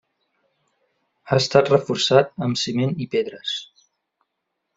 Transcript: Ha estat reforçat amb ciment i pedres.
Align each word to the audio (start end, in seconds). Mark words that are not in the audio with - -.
Ha 1.29 1.37
estat 1.41 1.69
reforçat 1.73 2.33
amb 2.47 2.61
ciment 2.63 2.97
i 3.07 3.09
pedres. 3.13 3.53